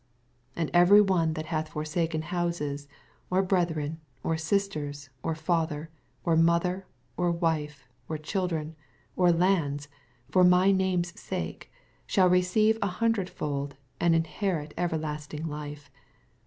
29 0.53 0.55
And 0.73 0.89
everv 0.89 1.05
one 1.07 1.33
that 1.33 1.45
hath 1.45 1.69
forsa 1.71 2.09
ken 2.09 2.23
houses, 2.23 2.87
or 3.29 3.43
brethren, 3.43 3.99
or 4.23 4.35
sisters, 4.35 5.11
or 5.21 5.35
father, 5.35 5.91
or 6.25 6.35
mother, 6.35 6.87
or 7.17 7.29
wife, 7.31 7.87
or 8.09 8.17
children, 8.17 8.75
or 9.15 9.31
lands, 9.31 9.89
for 10.27 10.43
my 10.43 10.71
name's 10.71 11.13
sake, 11.19 11.71
shall 12.07 12.29
receive 12.31 12.79
an 12.81 12.89
hundred 12.89 13.29
fold, 13.29 13.75
and 13.99 14.15
shall 14.15 14.17
inherit 14.17 14.73
everlastinff 14.75 15.45
life. 15.45 15.91